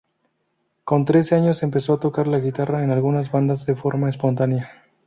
Con 0.83 1.05
trece 1.05 1.35
años 1.35 1.61
empezó 1.61 1.93
a 1.93 1.99
tocar 1.99 2.25
la 2.25 2.39
guitarra 2.39 2.83
en 2.83 2.89
algunas 2.89 3.29
bandas 3.31 3.67
de 3.67 3.75
forma 3.75 4.09
espontánea. 4.09 4.71